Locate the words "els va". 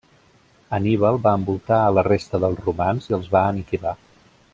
3.19-3.45